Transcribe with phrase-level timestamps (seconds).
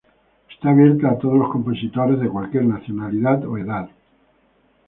[0.49, 3.87] Está abierta a todos los compositores de cualquier nacionalidad o edad.